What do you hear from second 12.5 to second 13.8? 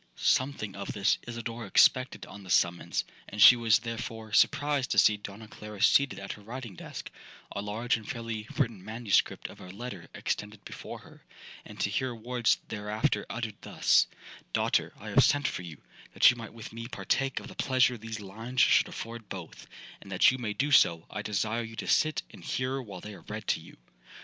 thereafter uttered